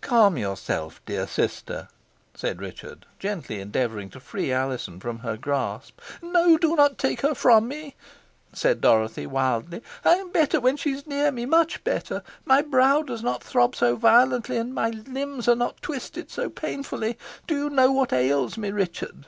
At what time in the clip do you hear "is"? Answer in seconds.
10.90-11.06